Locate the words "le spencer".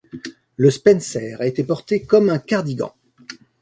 0.57-1.39